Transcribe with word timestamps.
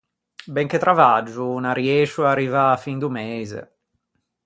Ben 0.55 0.67
che 0.71 0.79
travaggio, 0.83 1.47
n’arriëscio 1.59 2.21
à 2.25 2.31
arrivâ 2.31 2.63
a-a 2.69 2.81
fin 2.83 2.97
do 3.01 3.09
meise. 3.17 3.61